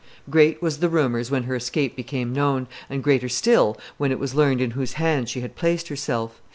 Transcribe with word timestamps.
Great 0.31 0.63
was 0.63 0.79
the 0.79 0.89
rumors 0.89 1.29
when 1.29 1.43
her 1.43 1.53
escape 1.55 1.95
became 1.95 2.33
known, 2.33 2.65
and 2.89 3.03
greater 3.03 3.29
still 3.29 3.77
when 3.99 4.11
it 4.11 4.17
was 4.17 4.33
learned 4.33 4.59
in 4.59 4.71
whose 4.71 4.93
hands 4.93 5.29
she 5.29 5.41
had 5.41 5.55
placed 5.55 5.89
herself. 5.89 6.41